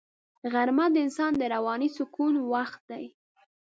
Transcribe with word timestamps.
غرمه 0.53 0.85
د 0.91 0.95
انسان 1.05 1.31
د 1.37 1.41
رواني 1.53 1.89
سکون 1.97 2.33
وخت 2.53 2.81
دی 2.91 3.05